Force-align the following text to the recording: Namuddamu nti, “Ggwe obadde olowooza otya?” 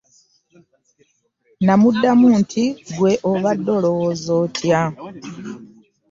Namuddamu 1.65 2.27
nti, 2.41 2.63
“Ggwe 2.87 3.11
obadde 3.31 3.69
olowooza 3.77 4.29
otya?” 4.43 4.81